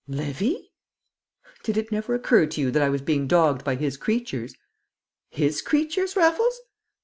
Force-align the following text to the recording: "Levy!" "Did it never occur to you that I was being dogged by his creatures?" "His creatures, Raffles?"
"Levy!" 0.07 0.71
"Did 1.61 1.77
it 1.77 1.91
never 1.91 2.15
occur 2.15 2.47
to 2.47 2.59
you 2.59 2.71
that 2.71 2.81
I 2.81 2.89
was 2.89 3.03
being 3.03 3.27
dogged 3.27 3.63
by 3.63 3.75
his 3.75 3.97
creatures?" 3.97 4.55
"His 5.29 5.61
creatures, 5.61 6.15
Raffles?" 6.15 6.59